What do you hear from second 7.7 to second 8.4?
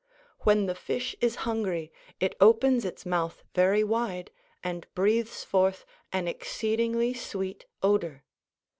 odor.